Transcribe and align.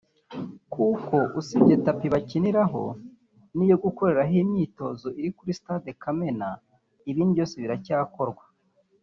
kuko 0.73 1.15
usibye 1.39 1.75
‘tapis’ 1.85 2.11
bakiniraho 2.13 2.83
n’iyo 3.57 3.77
gukoreraho 3.83 4.33
imyitozo 4.43 5.07
(iri 5.19 5.29
kuri 5.37 5.51
stade 5.59 5.89
Kamena) 6.01 6.47
ibindi 7.09 7.31
byose 7.35 7.55
biracyakorwa 7.63 8.43